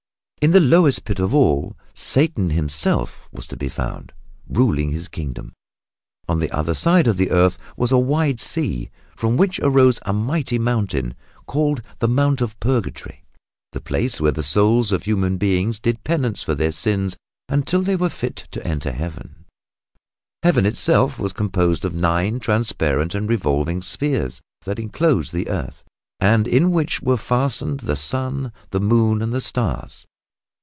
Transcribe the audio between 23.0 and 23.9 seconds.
and revolving